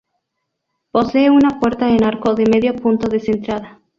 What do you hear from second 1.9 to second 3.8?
en arco de medio punto descentrada.